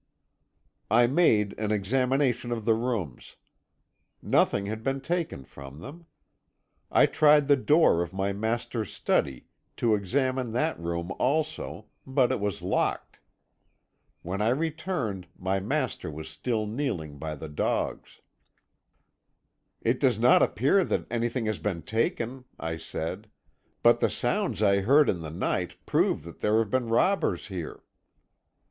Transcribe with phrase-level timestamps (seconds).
[0.89, 3.35] "I made an examination of the rooms.
[4.19, 6.07] Nothing had been taken from them.
[6.89, 9.45] I tried the door of my master's study
[9.77, 13.19] to examine that room also, but it was locked.
[14.23, 18.21] When I returned my master was still kneeling by the dogs.
[19.81, 23.29] "'It does not appear that anything has been taken,' I said,
[23.83, 27.83] 'but the sounds I heard in the night prove that there have been robbers here.'